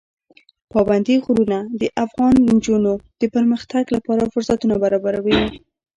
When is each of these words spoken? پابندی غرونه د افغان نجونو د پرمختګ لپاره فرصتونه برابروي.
پابندی 0.71 1.15
غرونه 1.25 1.59
د 1.81 1.83
افغان 2.05 2.35
نجونو 2.51 2.93
د 3.21 3.23
پرمختګ 3.35 3.83
لپاره 3.95 4.29
فرصتونه 4.33 4.75
برابروي. 4.83 5.39